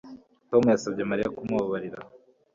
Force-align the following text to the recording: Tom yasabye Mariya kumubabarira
Tom 0.49 0.63
yasabye 0.73 1.03
Mariya 1.09 1.33
kumubabarira 1.35 1.99